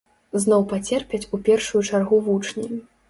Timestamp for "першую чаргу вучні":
1.49-2.67